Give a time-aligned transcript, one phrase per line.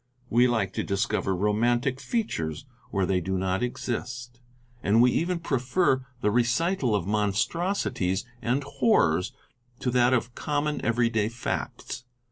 [0.31, 4.41] We lke to discover romantic features where they do not exist
[4.81, 9.31] and we even prefer the recital of monstrosities and horrors
[9.79, 12.03] to that of common every day facts.